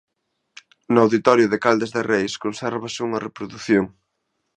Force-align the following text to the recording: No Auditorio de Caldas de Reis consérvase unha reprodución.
No 0.93 0.99
Auditorio 1.05 1.47
de 1.51 1.61
Caldas 1.65 1.93
de 1.95 2.01
Reis 2.11 2.33
consérvase 2.43 2.99
unha 3.07 3.23
reprodución. 3.27 3.85